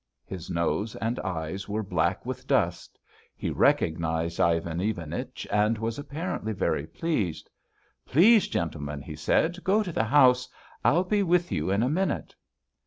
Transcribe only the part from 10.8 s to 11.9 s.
I'll be with you in a